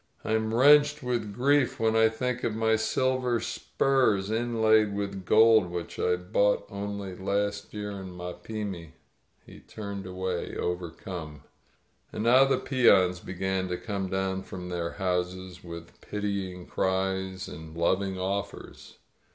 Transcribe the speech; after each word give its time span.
But 0.23 0.31
I 0.31 0.35
am 0.35 0.51
wrenched 0.51 1.03
with 1.03 1.31
grief 1.31 1.79
when 1.79 1.95
I 1.95 2.09
think 2.09 2.43
of 2.43 2.55
my 2.55 2.75
silver 2.75 3.39
spurs 3.39 4.31
inlaid 4.31 4.95
with 4.95 5.25
gold, 5.25 5.69
which 5.69 5.99
I 5.99 6.15
bought 6.15 6.65
only 6.71 7.15
last 7.15 7.71
year 7.71 7.91
in 7.91 8.17
Mapimi!" 8.17 8.93
He 9.45 9.59
turned 9.59 10.07
away, 10.07 10.55
overcome. 10.57 11.41
And 12.11 12.23
now 12.23 12.45
the 12.45 12.57
peons 12.57 13.19
began 13.19 13.67
to 13.67 13.77
come 13.77 14.09
down 14.09 14.41
from 14.41 14.69
their 14.69 14.93
houses, 14.93 15.63
with 15.63 16.01
pitying 16.01 16.65
cries 16.65 17.47
and 17.47 17.77
loving 17.77 18.17
offers. 18.19 18.97